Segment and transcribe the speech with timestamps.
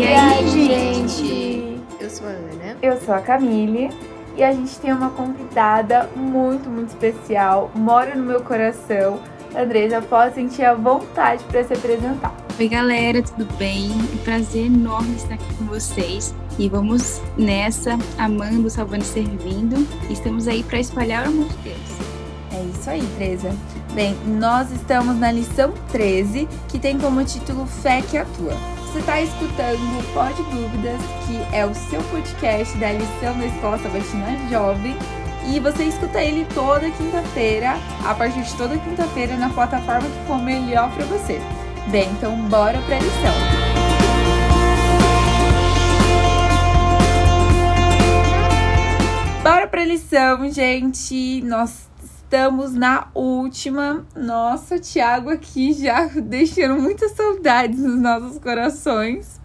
[0.00, 1.78] E, aí, gente?
[2.00, 2.76] Eu sou a Ana.
[2.80, 3.90] Eu sou a Camille.
[4.34, 7.70] E a gente tem uma convidada muito, muito especial.
[7.74, 9.20] Mora no meu coração.
[9.54, 12.34] Andresa, pode sentir a vontade para se apresentar.
[12.58, 13.90] Oi, galera, tudo bem?
[13.90, 16.34] Um prazer enorme estar aqui com vocês.
[16.58, 19.86] E vamos nessa, amando, salvando e servindo.
[20.08, 21.90] Estamos aí para espalhar o amor de Deus.
[22.54, 23.54] É isso aí, Teresa.
[23.92, 28.79] Bem, nós estamos na lição 13, que tem como título Fé que Atua.
[28.90, 33.78] Você está escutando o Pode Dúvidas, que é o seu podcast da lição da Escola
[33.78, 34.96] Sabatina Jovem.
[35.46, 40.42] E você escuta ele toda quinta-feira, a partir de toda quinta-feira, na plataforma que for
[40.42, 41.40] melhor para você.
[41.86, 43.34] Bem, então bora para a lição.
[49.44, 51.40] Bora para a lição, gente.
[51.42, 51.89] Nós
[52.30, 54.06] estamos na última.
[54.14, 59.40] Nossa, o Thiago aqui já deixando muitas saudades nos nossos corações.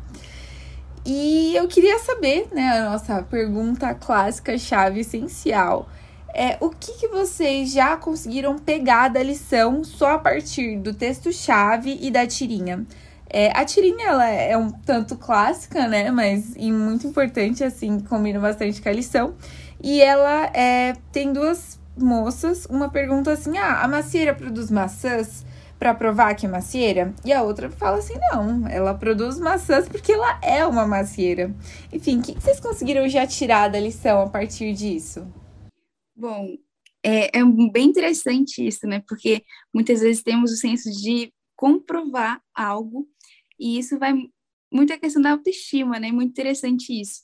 [1.04, 5.90] E eu queria saber, né, a nossa pergunta clássica, chave essencial.
[6.32, 11.98] É, o que, que vocês já conseguiram pegar da lição só a partir do texto-chave
[12.00, 12.86] e da tirinha?
[13.28, 16.12] É, a tirinha ela é um tanto clássica, né?
[16.12, 19.34] Mas e muito importante, assim, combina bastante com a lição.
[19.82, 25.46] E ela é, tem duas moças, uma pergunta assim: ah, a macieira produz maçãs
[25.78, 27.14] para provar que é macieira?
[27.24, 31.54] E a outra fala assim: não, ela produz maçãs porque ela é uma macieira.
[31.92, 35.28] Enfim, o que vocês conseguiram já tirar da lição a partir disso?
[36.16, 36.56] Bom,
[37.04, 39.04] é, é bem interessante isso, né?
[39.08, 39.44] Porque
[39.74, 43.08] muitas vezes temos o senso de comprovar algo
[43.60, 44.14] e isso vai
[44.72, 46.12] muito a questão da autoestima, né?
[46.12, 47.22] Muito interessante isso.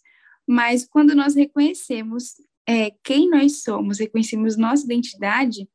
[0.48, 2.34] Mas quando nós reconhecemos
[2.72, 5.68] é, quem nós somos, reconhecemos nossa identidade,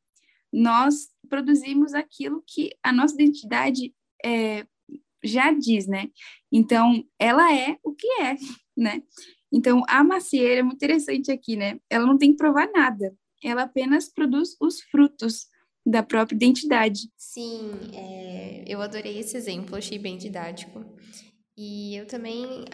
[0.51, 3.93] nós produzimos aquilo que a nossa identidade
[4.25, 4.65] é,
[5.23, 6.09] já diz, né?
[6.51, 8.35] Então, ela é o que é,
[8.75, 9.03] né?
[9.53, 11.79] Então, a macieira é muito interessante aqui, né?
[11.87, 15.45] Ela não tem que provar nada, ela apenas produz os frutos
[15.85, 17.01] da própria identidade.
[17.15, 20.83] Sim, é, eu adorei esse exemplo, achei bem didático.
[21.55, 22.65] E eu também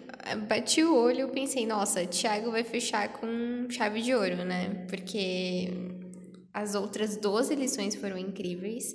[0.47, 4.85] bati o olho e pensei, nossa, Thiago vai fechar com chave de ouro, né?
[4.89, 5.69] Porque
[6.53, 8.93] as outras 12 lições foram incríveis.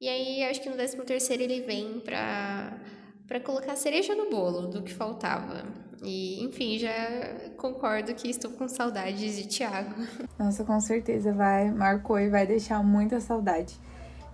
[0.00, 2.80] E aí, acho que no 13 terceiro ele vem para
[3.26, 5.64] para colocar cereja no bolo do que faltava.
[6.02, 9.94] E, enfim, já concordo que estou com saudades de Tiago.
[10.38, 13.74] Nossa, com certeza vai, marcou e vai deixar muita saudade.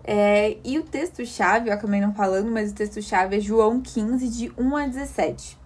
[0.04, 4.52] É, e o texto-chave, eu acabei não falando, mas o texto-chave é João 15, de
[4.58, 5.61] 1 a 17.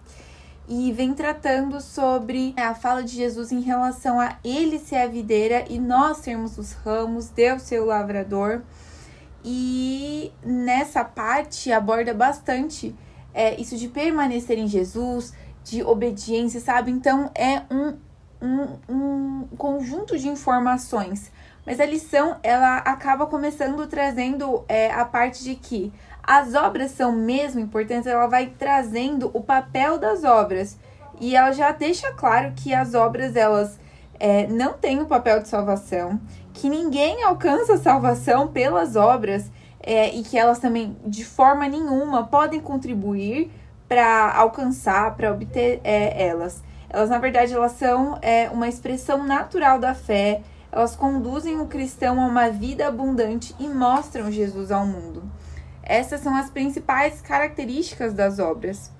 [0.67, 5.63] E vem tratando sobre a fala de Jesus em relação a ele ser a videira
[5.69, 8.61] e nós sermos os ramos, Deus ser o lavrador.
[9.45, 12.93] E nessa parte aborda bastante
[13.33, 15.33] é, isso de permanecer em Jesus,
[15.63, 16.91] de obediência, sabe?
[16.91, 17.97] Então é um,
[18.41, 21.31] um, um conjunto de informações.
[21.65, 25.93] Mas a lição ela acaba começando trazendo é, a parte de que
[26.27, 30.77] as obras são mesmo importantes, ela vai trazendo o papel das obras.
[31.21, 33.79] E ela já deixa claro que as obras elas
[34.19, 36.19] é, não têm o papel de salvação,
[36.53, 39.49] que ninguém alcança salvação pelas obras
[39.81, 43.49] é, e que elas também, de forma nenhuma, podem contribuir
[43.87, 46.61] para alcançar, para obter é, elas.
[46.89, 50.41] Elas, na verdade, elas são é, uma expressão natural da fé,
[50.73, 55.23] elas conduzem o cristão a uma vida abundante e mostram Jesus ao mundo.
[55.87, 58.91] Essas são as principais características das obras.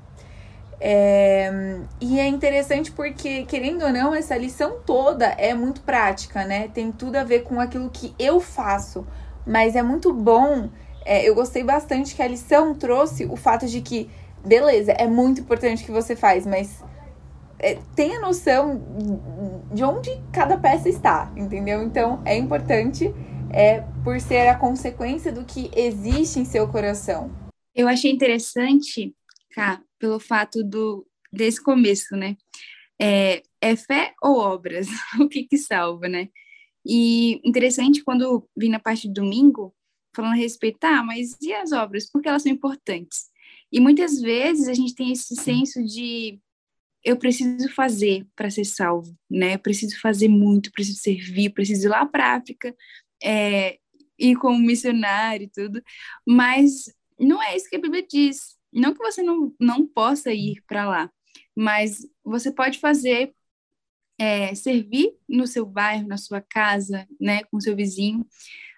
[0.79, 6.69] É, e é interessante porque, querendo ou não, essa lição toda é muito prática, né?
[6.73, 9.05] Tem tudo a ver com aquilo que eu faço.
[9.45, 10.69] Mas é muito bom.
[11.03, 14.09] É, eu gostei bastante que a lição trouxe o fato de que
[14.47, 16.83] beleza, é muito importante o que você faz, mas
[17.59, 18.81] é, tenha noção
[19.71, 21.83] de onde cada peça está, entendeu?
[21.83, 23.13] Então é importante
[23.51, 27.31] é, por ser a consequência do que existe em seu coração.
[27.75, 29.15] Eu achei interessante,
[29.51, 32.37] cá, pelo fato do desse começo, né?
[32.99, 34.87] É, é fé ou obras?
[35.19, 36.29] o que que salva, né?
[36.85, 39.75] E interessante quando vim na parte de domingo,
[40.15, 42.09] falando a respeito, tá, mas e as obras?
[42.09, 43.25] Por que elas são importantes?
[43.71, 46.39] E muitas vezes a gente tem esse senso de
[47.03, 49.55] eu preciso fazer para ser salvo, né?
[49.55, 52.75] Eu preciso fazer muito, preciso servir, preciso ir lá para a África,
[53.23, 53.79] é,
[54.17, 55.81] ir como missionário e tudo.
[56.25, 56.85] Mas
[57.19, 58.57] não é isso que a Bíblia diz.
[58.71, 61.11] Não que você não, não possa ir para lá,
[61.55, 63.33] mas você pode fazer,
[64.19, 68.27] é, servir no seu bairro, na sua casa, né, com seu vizinho.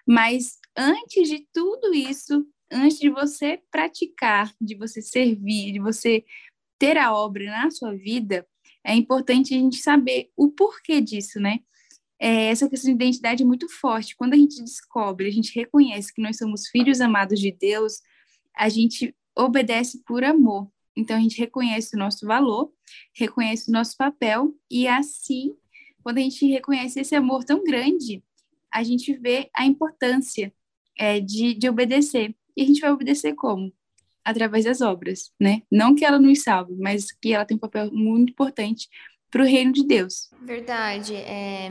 [0.06, 6.24] Mas antes de tudo isso, antes de você praticar, de você servir, de você
[6.78, 8.46] ter a obra na sua vida,
[8.84, 11.60] é importante a gente saber o porquê disso, né?
[12.20, 14.14] É, essa questão de identidade é muito forte.
[14.14, 18.02] Quando a gente descobre, a gente reconhece que nós somos filhos amados de Deus,
[18.54, 20.70] a gente obedece por amor.
[20.94, 22.70] Então, a gente reconhece o nosso valor,
[23.14, 25.54] reconhece o nosso papel, e assim,
[26.02, 28.22] quando a gente reconhece esse amor tão grande,
[28.72, 30.52] a gente vê a importância
[30.98, 32.34] é, de, de obedecer.
[32.56, 33.72] E a gente vai obedecer como?
[34.22, 35.62] Através das obras, né?
[35.70, 38.88] Não que ela nos salve, mas que ela tem um papel muito importante
[39.30, 40.28] para o reino de Deus.
[40.42, 41.14] Verdade.
[41.14, 41.70] É,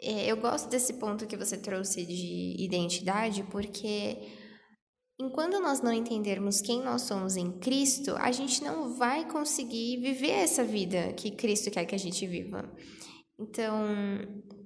[0.00, 4.18] é, eu gosto desse ponto que você trouxe de identidade, porque
[5.20, 10.30] enquanto nós não entendermos quem nós somos em Cristo, a gente não vai conseguir viver
[10.30, 12.70] essa vida que Cristo quer que a gente viva.
[13.40, 13.86] Então,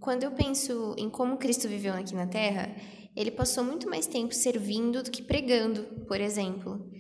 [0.00, 2.74] quando eu penso em como Cristo viveu aqui na Terra,
[3.14, 6.90] ele passou muito mais tempo servindo do que pregando, por exemplo.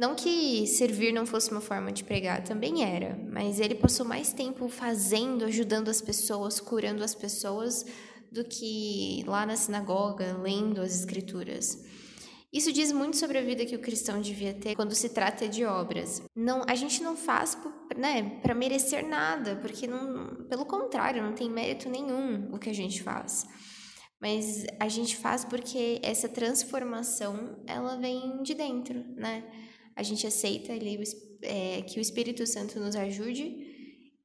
[0.00, 4.32] Não que servir não fosse uma forma de pregar, também era, mas ele passou mais
[4.32, 7.84] tempo fazendo, ajudando as pessoas, curando as pessoas,
[8.32, 11.84] do que lá na sinagoga, lendo as escrituras.
[12.50, 15.66] Isso diz muito sobre a vida que o cristão devia ter quando se trata de
[15.66, 16.22] obras.
[16.34, 17.58] Não, a gente não faz
[17.94, 22.74] né, para merecer nada, porque não, pelo contrário, não tem mérito nenhum o que a
[22.74, 23.44] gente faz.
[24.18, 29.44] Mas a gente faz porque essa transformação ela vem de dentro, né?
[29.96, 30.98] A gente aceita ali
[31.42, 33.70] é, que o Espírito Santo nos ajude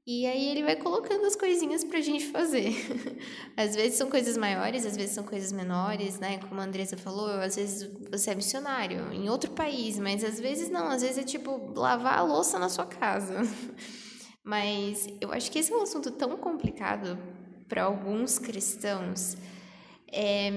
[0.07, 2.69] e aí ele vai colocando as coisinhas pra gente fazer.
[3.57, 6.37] às vezes são coisas maiores, às vezes são coisas menores, né?
[6.37, 10.69] Como a Andressa falou, às vezes você é missionário em outro país, mas às vezes
[10.69, 13.41] não, às vezes é tipo lavar a louça na sua casa.
[14.45, 17.17] mas eu acho que esse é um assunto tão complicado
[17.67, 19.35] para alguns cristãos.
[20.11, 20.51] É,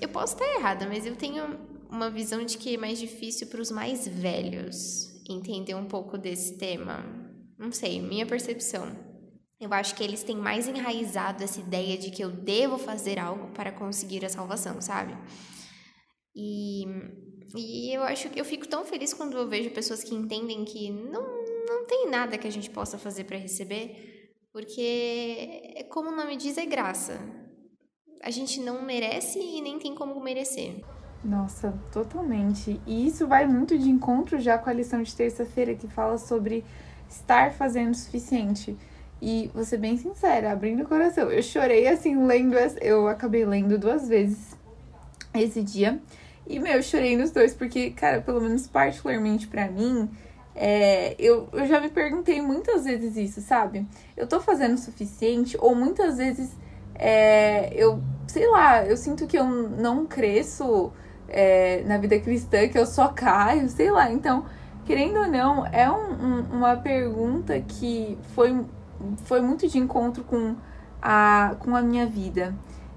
[0.00, 3.60] eu posso estar errada, mas eu tenho uma visão de que é mais difícil para
[3.60, 7.26] os mais velhos entender um pouco desse tema
[7.58, 8.94] não sei, minha percepção.
[9.58, 13.52] Eu acho que eles têm mais enraizado essa ideia de que eu devo fazer algo
[13.52, 15.16] para conseguir a salvação, sabe?
[16.34, 16.84] E,
[17.56, 20.90] e eu acho que eu fico tão feliz quando eu vejo pessoas que entendem que
[20.90, 21.22] não,
[21.66, 26.58] não tem nada que a gente possa fazer para receber, porque, como o nome diz,
[26.58, 27.18] é graça.
[28.22, 30.82] A gente não merece e nem tem como merecer.
[31.26, 32.80] Nossa, totalmente.
[32.86, 36.64] E isso vai muito de encontro já com a lição de terça-feira que fala sobre
[37.10, 38.76] estar fazendo o suficiente.
[39.20, 43.76] E vou ser bem sincera, abrindo o coração, eu chorei assim, lendo, eu acabei lendo
[43.76, 44.56] duas vezes
[45.34, 46.00] esse dia.
[46.46, 50.08] E, meu, eu chorei nos dois, porque, cara, pelo menos particularmente para mim,
[50.54, 53.84] é, eu, eu já me perguntei muitas vezes isso, sabe?
[54.16, 56.52] Eu tô fazendo o suficiente, ou muitas vezes
[56.94, 60.92] é, eu, sei lá, eu sinto que eu não cresço
[61.28, 64.10] é, na vida cristã, que eu só caio, sei lá.
[64.10, 64.44] Então,
[64.84, 68.64] querendo ou não, é um, um, uma pergunta que foi,
[69.24, 70.56] foi muito de encontro com
[71.02, 72.54] a, com a minha vida.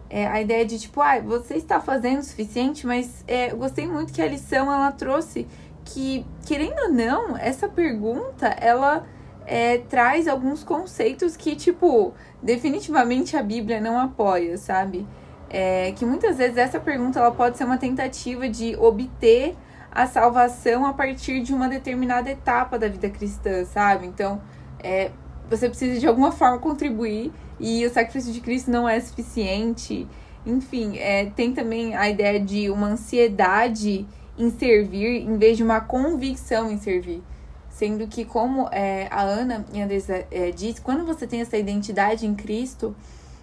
[0.10, 3.88] É, a ideia de tipo, ah, você está fazendo o suficiente, mas é, eu gostei
[3.88, 5.48] muito que a lição ela trouxe
[5.86, 9.06] que, querendo ou não, essa pergunta ela
[9.46, 15.08] é, traz alguns conceitos que, tipo, definitivamente a Bíblia não apoia, sabe?
[15.50, 19.56] É, que muitas vezes essa pergunta ela pode ser uma tentativa de obter
[19.92, 24.06] a salvação a partir de uma determinada etapa da vida cristã, sabe?
[24.06, 24.40] Então,
[24.82, 25.12] é,
[25.50, 30.08] você precisa de alguma forma contribuir e o sacrifício de Cristo não é suficiente.
[30.46, 34.06] Enfim, é, tem também a ideia de uma ansiedade
[34.38, 37.22] em servir em vez de uma convicção em servir.
[37.70, 41.58] Sendo que, como é, a Ana e a Andressa é, disse, quando você tem essa
[41.58, 42.96] identidade em Cristo,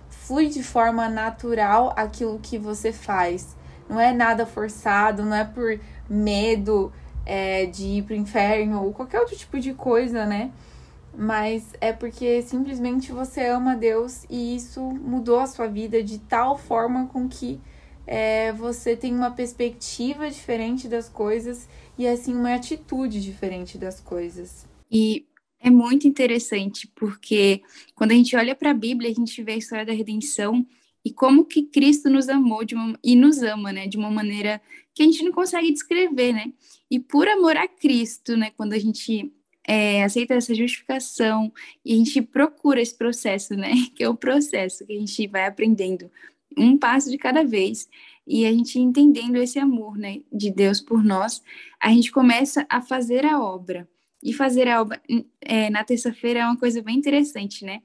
[0.08, 3.56] flui de forma natural aquilo que você faz.
[3.88, 6.92] Não é nada forçado, não é por medo
[7.24, 10.50] é, de ir pro inferno ou qualquer outro tipo de coisa, né?
[11.16, 16.58] Mas é porque simplesmente você ama Deus e isso mudou a sua vida de tal
[16.58, 17.60] forma com que
[18.06, 24.66] é, você tem uma perspectiva diferente das coisas e assim uma atitude diferente das coisas.
[24.90, 25.26] E
[25.60, 27.62] é muito interessante porque
[27.94, 30.66] quando a gente olha para a Bíblia, a gente vê a história da redenção
[31.04, 34.60] e como que Cristo nos amou uma, e nos ama, né, de uma maneira
[34.92, 36.52] que a gente não consegue descrever, né?
[36.90, 39.32] E por amor a Cristo, né, quando a gente
[39.66, 41.52] é, aceita essa justificação
[41.84, 45.46] e a gente procura esse processo, né, que é o processo que a gente vai
[45.46, 46.10] aprendendo
[46.56, 47.88] um passo de cada vez
[48.26, 51.42] e a gente entendendo esse amor, né, de Deus por nós,
[51.80, 53.88] a gente começa a fazer a obra.
[54.22, 55.00] E fazer a obra
[55.40, 57.82] é, na terça-feira é uma coisa bem interessante, né?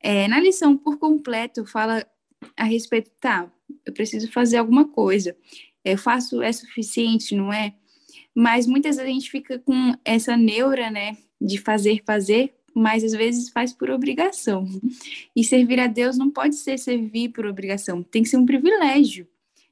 [0.00, 2.06] É, na lição por completo fala
[2.56, 3.50] a respeito, tá,
[3.84, 5.36] eu preciso fazer alguma coisa,
[5.84, 7.74] eu faço, é suficiente, não é?
[8.34, 13.12] Mas muitas vezes a gente fica com essa neura, né, de fazer, fazer, mas às
[13.12, 14.66] vezes faz por obrigação.
[15.34, 19.26] E servir a Deus não pode ser servir por obrigação, tem que ser um privilégio.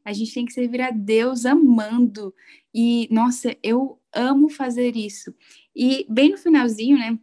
[0.05, 2.33] A gente tem que servir a Deus amando.
[2.73, 5.35] E, nossa, eu amo fazer isso.
[5.75, 7.18] E bem no finalzinho, né,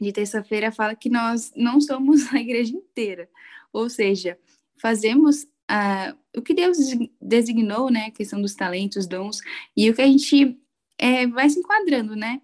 [0.00, 3.28] de terça-feira, fala que nós não somos a igreja inteira.
[3.72, 4.38] Ou seja,
[4.80, 6.76] fazemos uh, o que Deus
[7.20, 9.40] designou, né, a questão dos talentos, dons,
[9.76, 10.58] e o que a gente
[10.98, 12.40] é, vai se enquadrando, né?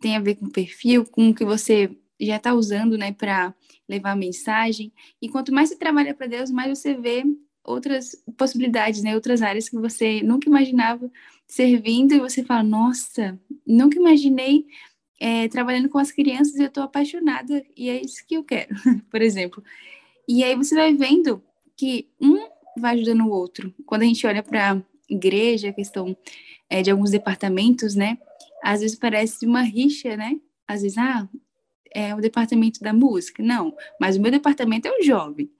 [0.00, 3.54] Tem a ver com o perfil, com o que você já está usando, né, para
[3.88, 4.92] levar a mensagem.
[5.20, 7.24] E quanto mais você trabalha para Deus, mais você vê
[7.66, 11.10] outras possibilidades, né, outras áreas que você nunca imaginava
[11.46, 14.66] servindo e você fala, nossa, nunca imaginei
[15.20, 18.74] é, trabalhando com as crianças e eu estou apaixonada e é isso que eu quero,
[19.10, 19.62] por exemplo.
[20.28, 21.42] E aí você vai vendo
[21.76, 23.74] que um vai ajudando o outro.
[23.86, 26.16] Quando a gente olha para igreja, a questão
[26.68, 28.18] é, de alguns departamentos, né?
[28.62, 30.38] Às vezes parece uma rixa, né?
[30.66, 31.28] Às vezes, ah,
[31.94, 33.42] é o departamento da música.
[33.42, 35.50] Não, mas o meu departamento é o jovem.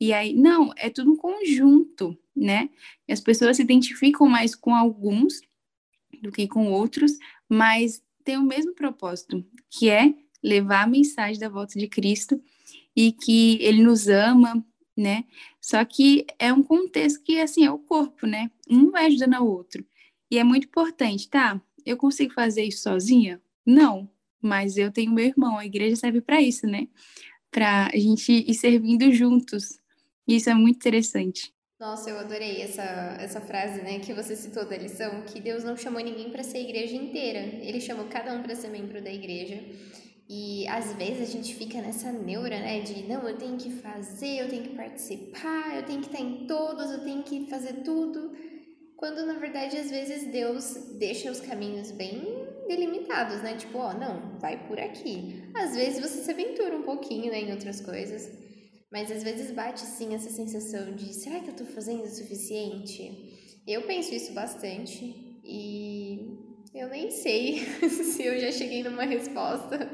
[0.00, 2.70] E aí, não, é tudo um conjunto, né?
[3.06, 5.40] E as pessoas se identificam mais com alguns
[6.22, 7.12] do que com outros,
[7.48, 12.40] mas tem o mesmo propósito, que é levar a mensagem da volta de Cristo
[12.94, 14.64] e que ele nos ama,
[14.96, 15.24] né?
[15.60, 18.50] Só que é um contexto que, assim, é o corpo, né?
[18.68, 19.84] Um vai ajudando ao outro.
[20.30, 21.60] E é muito importante, tá?
[21.84, 23.40] Eu consigo fazer isso sozinha?
[23.64, 24.10] Não,
[24.42, 26.88] mas eu tenho meu irmão, a igreja serve para isso, né?
[27.50, 29.78] Para a gente ir servindo juntos.
[30.28, 31.54] Isso é muito interessante.
[31.80, 32.82] Nossa, eu adorei essa,
[33.18, 36.58] essa frase, né, que você citou da lição, que Deus não chamou ninguém para ser
[36.58, 37.38] igreja inteira.
[37.38, 39.58] Ele chamou cada um para ser membro da igreja.
[40.28, 44.40] E às vezes a gente fica nessa neura, né, de não, eu tenho que fazer,
[44.40, 48.32] eu tenho que participar, eu tenho que estar em todos, eu tenho que fazer tudo.
[48.94, 52.20] Quando na verdade às vezes Deus deixa os caminhos bem
[52.66, 53.56] delimitados, né?
[53.56, 55.44] Tipo, ó, não, vai por aqui.
[55.54, 58.47] Às vezes você se aventura um pouquinho, né, em outras coisas.
[58.90, 63.60] Mas às vezes bate sim essa sensação de será que eu tô fazendo o suficiente?
[63.66, 65.04] Eu penso isso bastante
[65.44, 66.38] e
[66.74, 69.90] eu nem sei se eu já cheguei numa resposta,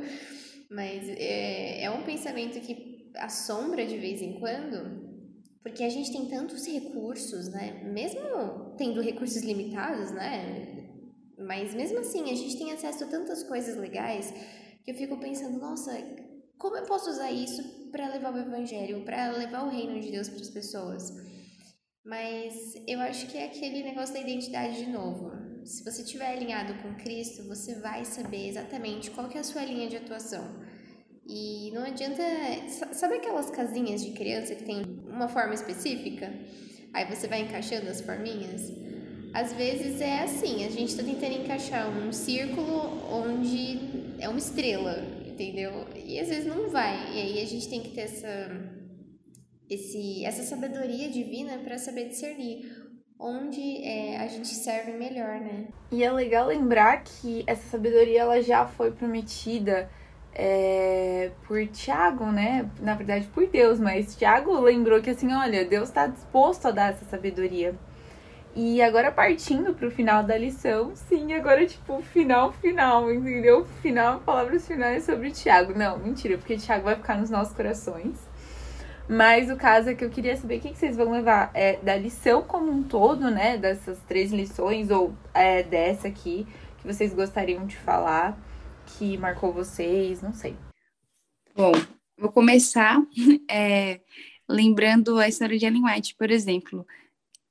[0.71, 5.05] mas é, é um pensamento que assombra de vez em quando,
[5.63, 7.83] porque a gente tem tantos recursos, né?
[7.85, 10.91] Mesmo tendo recursos limitados, né?
[11.39, 14.33] Mas mesmo assim, a gente tem acesso a tantas coisas legais
[14.85, 15.93] que eu fico pensando, nossa,
[16.59, 20.29] como eu posso usar isso para levar o evangelho, para levar o reino de Deus
[20.29, 21.13] para as pessoas?
[22.05, 26.75] Mas eu acho que é aquele negócio da identidade de novo se você estiver alinhado
[26.83, 30.45] com Cristo, você vai saber exatamente qual que é a sua linha de atuação.
[31.27, 32.23] E não adianta.
[32.93, 36.31] Sabe aquelas casinhas de criança que tem uma forma específica?
[36.93, 38.71] Aí você vai encaixando as forminhas?
[39.33, 45.03] Às vezes é assim, a gente está tentando encaixar um círculo onde é uma estrela,
[45.35, 45.87] entendeu?
[45.95, 47.13] E às vezes não vai.
[47.13, 48.51] E aí a gente tem que ter essa,
[49.69, 52.85] esse, essa sabedoria divina para saber discernir
[53.19, 55.69] onde é, a gente serve melhor, né?
[55.91, 59.89] E é legal lembrar que essa sabedoria ela já foi prometida
[60.35, 62.69] é, por Tiago, né?
[62.81, 66.93] Na verdade, por Deus, mas Tiago lembrou que assim, olha, Deus está disposto a dar
[66.93, 67.75] essa sabedoria.
[68.57, 73.67] E agora partindo para o final da lição, sim, agora tipo, final, final, entendeu?
[73.83, 75.77] Final, palavras finais sobre Tiago.
[75.77, 78.17] Não, mentira, porque Tiago vai ficar nos nossos corações.
[79.09, 81.97] Mas o caso é que eu queria saber o que, vocês vão levar é, da
[81.97, 83.59] lição como um todo, né?
[83.59, 86.47] Dessas três lições, ou é, dessa aqui,
[86.79, 88.39] que vocês gostariam de falar,
[88.87, 90.57] que marcou vocês, não sei.
[91.57, 91.73] Bom,
[92.17, 93.03] vou começar
[93.51, 94.01] é,
[94.49, 96.87] lembrando a história de Ellen White, por exemplo.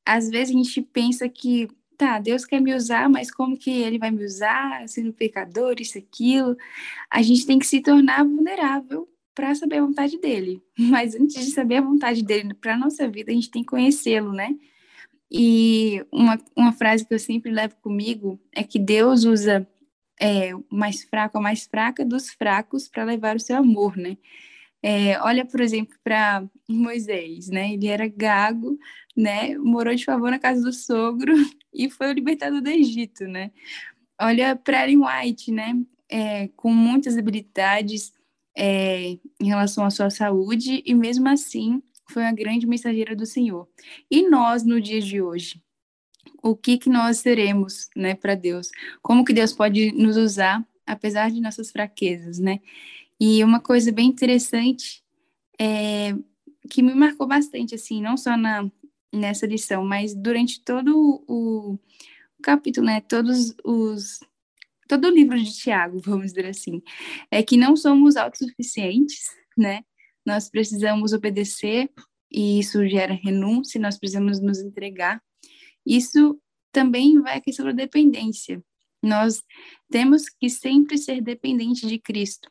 [0.05, 1.67] Às vezes a gente pensa que,
[1.97, 5.97] tá, Deus quer me usar, mas como que ele vai me usar, sendo pecador, isso,
[5.97, 6.57] aquilo?
[7.09, 10.61] A gente tem que se tornar vulnerável para saber a vontade dele.
[10.77, 14.31] Mas antes de saber a vontade dele para nossa vida, a gente tem que conhecê-lo,
[14.31, 14.55] né?
[15.31, 19.67] E uma, uma frase que eu sempre levo comigo é que Deus usa
[20.19, 24.17] é, o mais fraco, a mais fraca dos fracos para levar o seu amor, né?
[24.81, 27.73] É, olha, por exemplo, para Moisés, né?
[27.73, 28.77] Ele era gago,
[29.15, 29.57] né?
[29.57, 31.33] Morou de favor na casa do sogro
[31.73, 33.51] e foi o libertador do Egito, né?
[34.19, 35.75] Olha para Ellen White, né?
[36.09, 38.13] É, com muitas habilidades,
[38.55, 43.67] é, em relação à sua saúde e mesmo assim foi uma grande mensageira do Senhor.
[44.11, 45.61] E nós no dia de hoje,
[46.41, 48.69] o que que nós seremos, né, para Deus?
[49.01, 52.59] Como que Deus pode nos usar apesar de nossas fraquezas, né?
[53.19, 55.03] E uma coisa bem interessante
[55.59, 56.13] é,
[56.69, 58.69] que me marcou bastante, assim, não só na
[59.13, 61.79] nessa lição, mas durante todo o, o
[62.41, 62.99] capítulo, né?
[63.01, 64.19] Todos os
[64.87, 66.81] todo o livro de Tiago, vamos dizer assim,
[67.31, 69.25] é que não somos autossuficientes,
[69.57, 69.81] né?
[70.25, 71.89] Nós precisamos obedecer
[72.31, 75.21] e isso gera renúncia, nós precisamos nos entregar.
[75.85, 76.39] Isso
[76.71, 78.63] também vai a questão da dependência.
[79.01, 79.43] Nós
[79.91, 82.49] temos que sempre ser dependente de Cristo.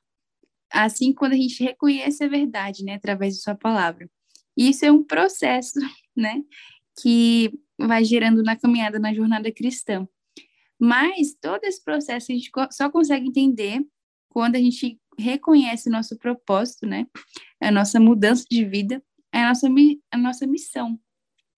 [0.70, 4.08] Assim, quando a gente reconhece a verdade, né, através de sua palavra.
[4.56, 5.80] Isso é um processo,
[6.16, 6.42] né,
[7.00, 10.06] que vai gerando na caminhada, na jornada cristã.
[10.78, 13.80] Mas todo esse processo a gente só consegue entender
[14.28, 17.06] quando a gente reconhece o nosso propósito, né,
[17.60, 19.02] a nossa mudança de vida,
[19.32, 19.68] a nossa,
[20.10, 20.98] a nossa missão.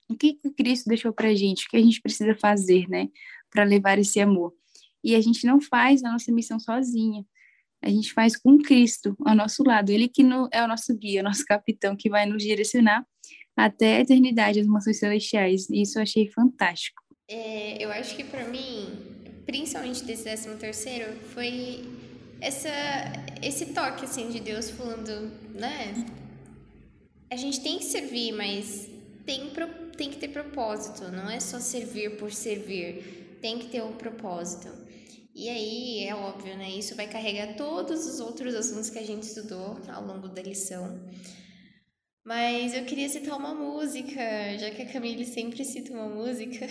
[0.09, 1.67] O que, que Cristo deixou para a gente?
[1.67, 3.09] O que a gente precisa fazer, né,
[3.51, 4.53] para levar esse amor?
[5.03, 7.25] E a gente não faz a nossa missão sozinha.
[7.83, 9.91] A gente faz com Cristo ao nosso lado.
[9.91, 13.07] Ele que no, é o nosso guia, o nosso capitão, que vai nos direcionar
[13.57, 15.69] até a eternidade, as mansões celestiais.
[15.71, 17.03] Isso eu achei fantástico.
[17.29, 18.89] É, eu acho que para mim,
[19.47, 21.85] principalmente desse décimo terceiro, foi
[22.41, 22.69] essa,
[23.43, 26.07] esse toque assim de Deus falando, né?
[27.31, 28.89] A gente tem que servir, mas
[29.25, 29.51] tem,
[29.97, 31.11] tem que ter propósito.
[31.11, 33.39] Não é só servir por servir.
[33.41, 34.69] Tem que ter um propósito.
[35.35, 36.71] E aí, é óbvio, né?
[36.71, 41.01] Isso vai carregar todos os outros assuntos que a gente estudou ao longo da lição.
[42.25, 46.67] Mas eu queria citar uma música, já que a Camille sempre cita uma música.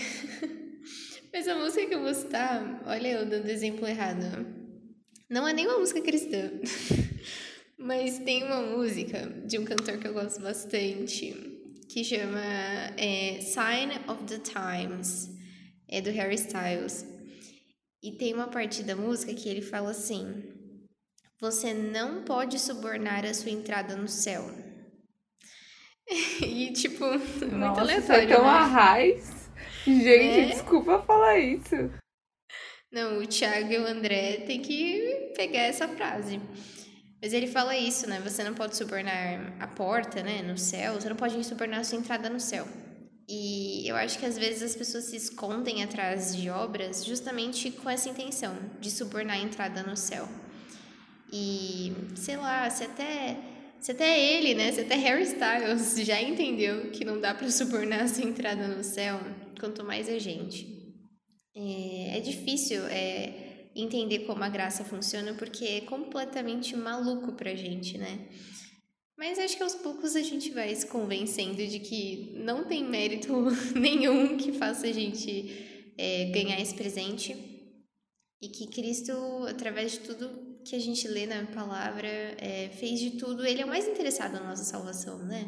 [1.31, 4.47] Mas a música que eu vou citar, olha eu dando exemplo errado.
[5.29, 6.49] Não é nenhuma música cristã.
[7.77, 11.35] Mas tem uma música de um cantor que eu gosto bastante,
[11.87, 12.41] que chama
[12.97, 15.29] é, Sign of the Times,
[15.87, 17.05] é do Harry Styles.
[18.01, 20.43] E tem uma parte da música que ele fala assim:
[21.39, 24.72] Você não pode subornar a sua entrada no céu.
[26.41, 27.99] e, tipo, é muito Nossa, aleatório.
[27.99, 28.49] Isso é tão né?
[28.49, 29.49] arraiz.
[29.85, 30.45] Gente, é?
[30.45, 31.75] desculpa falar isso.
[32.91, 36.39] Não, o Thiago e o André tem que pegar essa frase.
[37.21, 38.21] Mas ele fala isso, né?
[38.23, 40.41] Você não pode subornar a porta, né?
[40.41, 40.95] No céu.
[40.95, 42.67] Você não pode subornar a sua entrada no céu.
[43.27, 47.89] E eu acho que às vezes as pessoas se escondem atrás de obras justamente com
[47.89, 50.27] essa intenção de subornar a entrada no céu.
[51.31, 53.37] E sei lá, se até
[53.83, 57.99] se até ele, né, se até Harry Styles já entendeu que não dá para subornar
[58.03, 59.19] a sua entrada no céu,
[59.59, 60.95] quanto mais a gente.
[61.53, 67.97] É, é difícil é, entender como a graça funciona porque é completamente maluco pra gente,
[67.97, 68.29] né?
[69.17, 73.33] Mas acho que aos poucos a gente vai se convencendo de que não tem mérito
[73.75, 77.35] nenhum que faça a gente é, ganhar esse presente
[78.41, 79.11] e que Cristo,
[79.45, 83.45] através de tudo que a gente lê na palavra, é, fez de tudo.
[83.45, 85.45] Ele é o mais interessado na nossa salvação, né?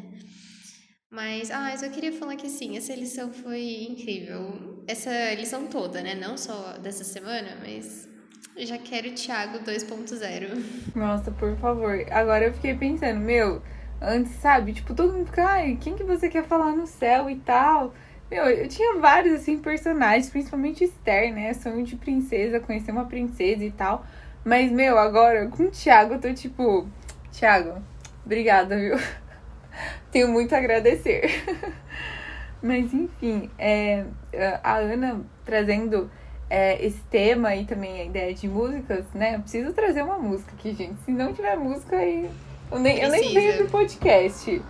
[1.10, 4.82] Mas, ah, eu só queria falar que sim, essa lição foi incrível.
[4.86, 6.14] Essa lição toda, né?
[6.14, 8.08] Não só dessa semana, mas
[8.58, 10.94] já quero Thiago 2.0.
[10.94, 12.04] Nossa, por favor.
[12.10, 13.62] Agora eu fiquei pensando, meu,
[14.00, 14.72] antes, sabe?
[14.72, 17.94] Tipo, todo mundo fica, ai, quem que você quer falar no céu e tal?
[18.30, 21.54] Meu, eu tinha vários, assim, personagens, principalmente Esther, né?
[21.54, 24.04] Sonho de princesa, conhecer uma princesa e tal.
[24.46, 26.86] Mas, meu, agora, com o Thiago, eu tô tipo,
[27.32, 27.82] Thiago,
[28.24, 28.96] obrigada, viu?
[30.12, 31.42] Tenho muito a agradecer.
[32.62, 34.04] Mas, enfim, é,
[34.62, 36.08] a Ana trazendo
[36.48, 39.34] é, esse tema e também a ideia de músicas, né?
[39.34, 40.94] Eu preciso trazer uma música aqui, gente.
[41.04, 42.30] Se não tiver música, aí
[42.70, 44.62] eu nem, eu nem vejo o podcast.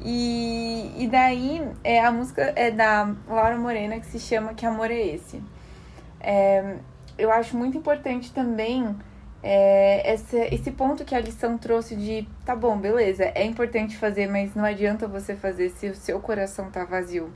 [0.00, 4.90] E, e daí é, a música é da Laura Morena que se chama Que Amor
[4.90, 5.42] é Esse?
[6.18, 6.78] É,
[7.16, 8.94] eu acho muito importante também
[9.46, 14.54] é, esse, ponto que a lição trouxe de tá bom, beleza, é importante fazer, mas
[14.54, 17.30] não adianta você fazer se o seu coração tá vazio.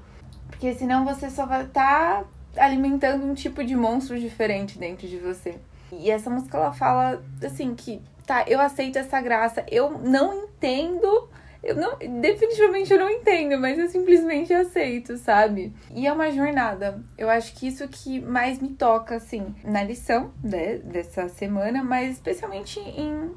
[0.48, 2.24] Porque senão você só vai tá
[2.56, 5.60] alimentando um tipo de monstro diferente dentro de você.
[5.92, 11.28] E essa música ela fala assim que, tá, eu aceito essa graça, eu não entendo,
[11.62, 15.72] eu não, definitivamente eu não entendo, mas eu simplesmente aceito, sabe?
[15.92, 17.02] E é uma jornada.
[17.16, 22.12] Eu acho que isso que mais me toca assim na lição né, dessa semana, mas
[22.12, 23.30] especialmente em, em,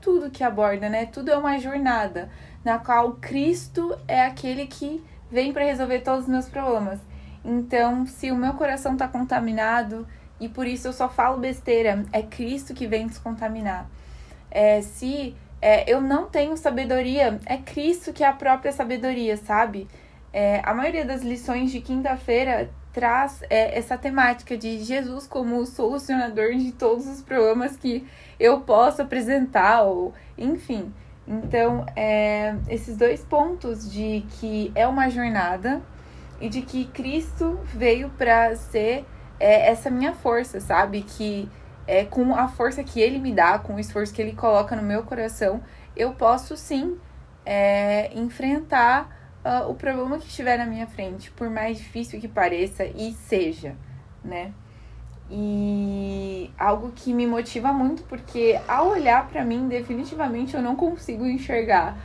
[0.00, 1.06] tudo que aborda, né?
[1.06, 2.30] Tudo é uma jornada
[2.64, 6.98] na qual Cristo é aquele que vem para resolver todos os meus problemas.
[7.44, 10.06] Então, se o meu coração está contaminado
[10.40, 13.86] e por isso eu só falo besteira, é Cristo que vem descontaminar.
[14.50, 19.88] É, se é, eu não tenho sabedoria, é Cristo que é a própria sabedoria, sabe?
[20.30, 26.54] É, a maioria das lições de quinta-feira traz é, essa temática de Jesus como solucionador
[26.54, 28.06] de todos os problemas que
[28.38, 30.92] eu posso apresentar, ou enfim.
[31.26, 35.80] Então, é, esses dois pontos de que é uma jornada
[36.42, 39.06] e de que Cristo veio para ser
[39.40, 41.00] é, essa minha força, sabe?
[41.00, 41.48] Que
[41.86, 44.82] é, com a força que ele me dá, com o esforço que ele coloca no
[44.82, 45.62] meu coração,
[45.96, 46.98] eu posso sim
[47.44, 49.08] é, enfrentar
[49.44, 53.76] uh, o problema que estiver na minha frente, por mais difícil que pareça e seja,
[54.24, 54.52] né?
[55.30, 61.26] E algo que me motiva muito, porque ao olhar para mim, definitivamente eu não consigo
[61.26, 61.96] enxergar.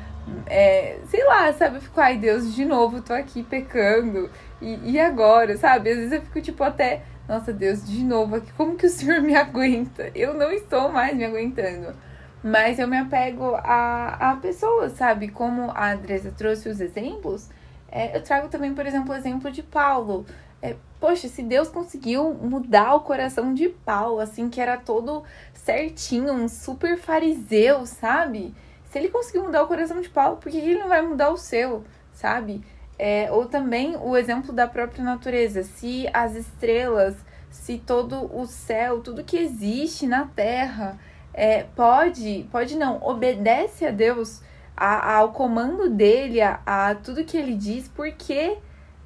[0.45, 1.77] É, sei lá, sabe?
[1.77, 4.29] Eu fico, ai Deus, de novo, tô aqui pecando.
[4.61, 5.89] E, e agora, sabe?
[5.89, 9.21] Às vezes eu fico tipo até, nossa Deus, de novo aqui, como que o Senhor
[9.21, 10.11] me aguenta?
[10.15, 11.95] Eu não estou mais me aguentando.
[12.43, 15.27] Mas eu me apego a, a pessoas, sabe?
[15.27, 17.49] Como a Andresa trouxe os exemplos,
[17.91, 20.25] é, eu trago também, por exemplo, o exemplo de Paulo.
[20.61, 26.33] É, poxa, se Deus conseguiu mudar o coração de Paulo, assim, que era todo certinho,
[26.33, 28.55] um super fariseu, sabe?
[28.89, 31.37] Se ele conseguiu mudar o coração de Paulo, por que ele não vai mudar o
[31.37, 32.63] seu, sabe?
[33.01, 35.63] É, ou também o exemplo da própria natureza.
[35.63, 37.15] Se as estrelas,
[37.49, 40.99] se todo o céu, tudo que existe na terra
[41.33, 44.41] é, pode, pode não, obedece a Deus,
[44.75, 48.57] a, ao comando dele, a, a, tudo que ele diz, porque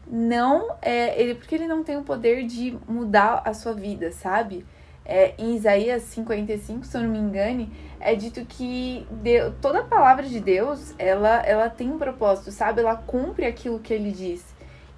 [0.08, 4.66] não é ele porque ele não tem o poder de mudar a sua vida, sabe?
[5.06, 9.84] É, em Isaías 55, se eu não me engane, é dito que Deus, toda a
[9.84, 12.80] palavra de Deus, ela, ela tem um propósito, sabe?
[12.82, 14.46] Ela cumpre aquilo que ele diz.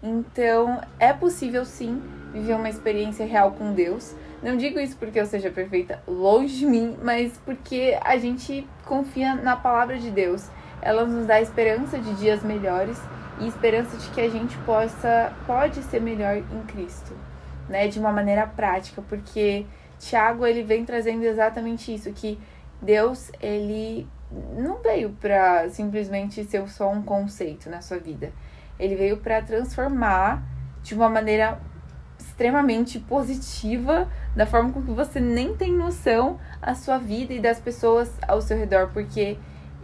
[0.03, 4.13] Então, é possível sim viver uma experiência real com Deus,
[4.45, 9.33] não digo isso porque eu seja perfeita, longe de mim, mas porque a gente confia
[9.33, 10.47] na palavra de Deus.
[10.83, 13.01] Ela nos dá esperança de dias melhores
[13.39, 17.13] e esperança de que a gente possa pode ser melhor em Cristo,
[17.67, 19.65] né, de uma maneira prática, porque
[19.99, 22.39] Tiago ele vem trazendo exatamente isso, que
[22.81, 24.07] Deus ele
[24.57, 28.31] não veio para simplesmente ser só um conceito na sua vida.
[28.79, 30.43] Ele veio para transformar
[30.83, 31.59] de uma maneira
[32.19, 37.59] extremamente positiva, da forma com que você nem tem noção a sua vida e das
[37.59, 39.37] pessoas ao seu redor, porque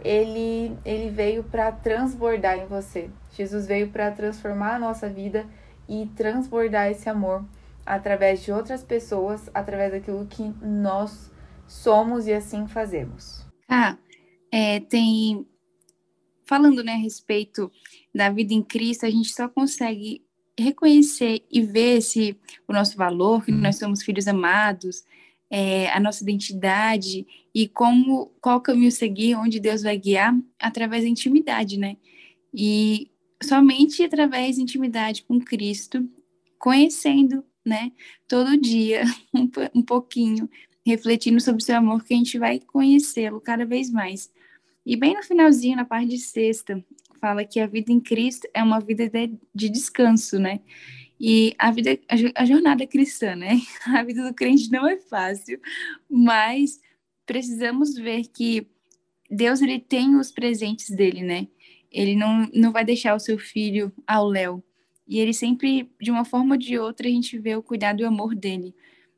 [0.04, 3.08] ele ele veio para transbordar em você.
[3.32, 5.46] Jesus veio para transformar a nossa vida
[5.88, 7.44] e transbordar esse amor
[7.84, 11.30] através de outras pessoas, através daquilo que nós
[11.66, 13.46] somos e assim fazemos.
[13.68, 13.96] Ah,
[14.50, 15.46] é, tem
[16.44, 17.72] falando né, a respeito
[18.14, 20.22] da vida em Cristo, a gente só consegue
[20.58, 22.36] reconhecer e ver esse,
[22.68, 25.02] o nosso valor, que nós somos filhos amados,
[25.50, 31.08] é, a nossa identidade e como qual caminho seguir, onde Deus vai guiar, através da
[31.08, 31.96] intimidade, né?
[32.52, 33.10] E
[33.42, 36.06] somente através da intimidade com Cristo,
[36.58, 37.92] conhecendo, né,
[38.28, 40.48] todo dia um, um pouquinho,
[40.84, 44.30] refletindo sobre o seu amor, que a gente vai conhecê-lo cada vez mais.
[44.84, 46.84] E bem no finalzinho, na parte de sexta,
[47.20, 50.60] fala que a vida em Cristo é uma vida de, de descanso, né?
[51.20, 51.96] E a vida,
[52.34, 53.60] a, jornada cristã, né?
[53.86, 55.60] A vida do crente não é fácil,
[56.10, 56.80] mas
[57.24, 58.66] precisamos ver que
[59.30, 61.46] Deus ele tem os presentes dele, né?
[61.92, 64.64] Ele não, não vai deixar o seu filho ao léu.
[65.06, 68.04] E ele sempre, de uma forma ou de outra, a gente vê o cuidado e
[68.04, 68.74] o amor dele.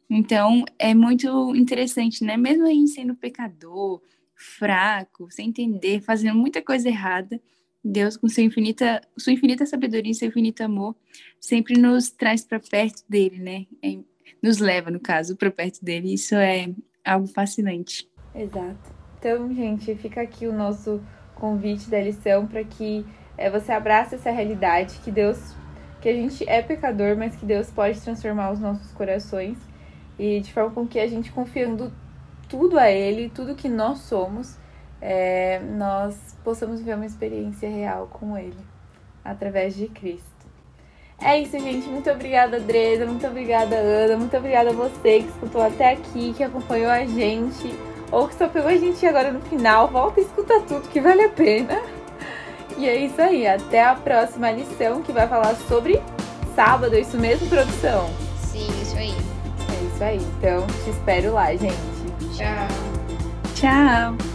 [0.08, 2.36] Então, é muito interessante, né?
[2.36, 4.00] Mesmo a gente sendo pecador,
[4.34, 7.40] fraco, sem entender, fazendo muita coisa errada,
[7.82, 10.96] Deus, com sua infinita, sua infinita sabedoria e seu infinito amor,
[11.38, 13.66] sempre nos traz para perto dele, né?
[13.82, 13.98] É,
[14.42, 16.14] nos leva, no caso, para perto dele.
[16.14, 16.72] Isso é
[17.04, 18.08] algo fascinante.
[18.34, 18.94] Exato.
[19.18, 21.02] Então, gente, fica aqui o nosso
[21.34, 23.04] convite da lição para que
[23.36, 25.54] é, você abrace essa realidade que Deus,
[26.04, 29.56] que a gente é pecador, mas que Deus pode transformar os nossos corações
[30.18, 31.90] e de forma com que a gente confiando
[32.46, 34.58] tudo a Ele, tudo que nós somos,
[35.00, 38.60] é, nós possamos viver uma experiência real com Ele,
[39.24, 40.28] através de Cristo.
[41.18, 41.88] É isso, gente.
[41.88, 43.06] Muito obrigada, Dresa.
[43.06, 44.18] Muito obrigada, Ana.
[44.18, 47.74] Muito obrigada a você que escutou até aqui, que acompanhou a gente,
[48.12, 49.88] ou que só pegou a gente agora no final.
[49.88, 51.80] Volta e escuta tudo, que vale a pena.
[52.76, 53.46] E é isso aí.
[53.46, 56.02] Até a próxima lição, que vai falar sobre
[56.54, 56.94] sábado.
[56.94, 58.08] É isso mesmo, produção?
[58.40, 59.14] Sim, isso aí.
[59.70, 60.20] É isso aí.
[60.38, 61.74] Então, te espero lá, gente.
[62.34, 62.68] Tchau.
[63.54, 64.33] Tchau.